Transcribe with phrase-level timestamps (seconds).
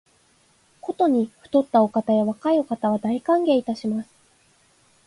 [0.81, 4.09] ことに肥ったお方や若いお方は、大歓迎いたします